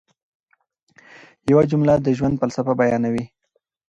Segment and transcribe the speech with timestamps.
[1.51, 3.25] یوه جمله د ژوند فلسفه بیانوي.